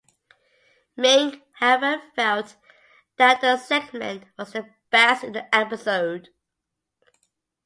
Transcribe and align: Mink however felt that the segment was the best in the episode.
Mink 0.97 1.43
however 1.59 2.01
felt 2.15 2.55
that 3.17 3.39
the 3.41 3.55
segment 3.57 4.23
was 4.35 4.51
the 4.53 4.67
best 4.89 5.23
in 5.23 5.33
the 5.33 5.55
episode. 5.55 6.29